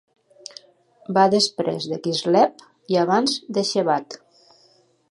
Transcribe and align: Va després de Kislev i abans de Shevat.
Va 1.17 1.25
després 1.35 1.85
de 1.91 2.01
Kislev 2.09 2.67
i 2.95 2.99
abans 3.07 3.39
de 3.59 3.67
Shevat. 3.75 4.23